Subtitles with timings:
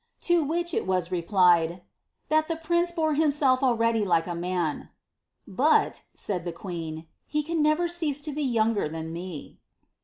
[0.21, 1.83] To which it was replied,"
[2.29, 4.89] That the prince bore himself already likeaman.^'
[5.47, 9.57] "But," •aid the queen," he can never cease to be younger than roe."